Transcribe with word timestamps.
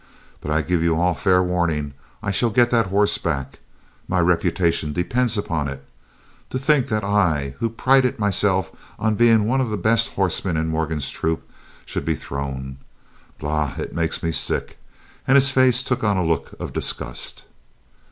But 0.39 0.49
I 0.49 0.63
give 0.63 0.81
you 0.81 0.99
all 0.99 1.13
fair 1.13 1.43
warning 1.43 1.93
I 2.23 2.31
shall 2.31 2.49
get 2.49 2.71
that 2.71 2.87
hoss 2.87 3.19
back. 3.19 3.59
My 4.07 4.19
reputation 4.19 4.93
depends 4.93 5.37
upon 5.37 5.67
it. 5.67 5.85
Then 6.49 6.49
to 6.49 6.57
think 6.65 6.87
that 6.87 7.03
I, 7.03 7.53
who 7.59 7.69
prided 7.69 8.17
myself 8.17 8.71
on 8.97 9.13
being 9.13 9.45
one 9.45 9.61
of 9.61 9.69
the 9.69 9.77
best 9.77 10.15
hossmen 10.15 10.57
in 10.57 10.69
Morgan's 10.69 11.11
troop, 11.11 11.47
should 11.85 12.03
be 12.03 12.15
thrown. 12.15 12.77
Bah! 13.37 13.75
it 13.77 13.93
makes 13.93 14.23
me 14.23 14.31
sick," 14.31 14.79
and 15.27 15.35
his 15.35 15.51
face 15.51 15.83
took 15.83 16.03
on 16.03 16.17
a 16.17 16.25
look 16.25 16.55
of 16.59 16.73
disgust. 16.73 17.45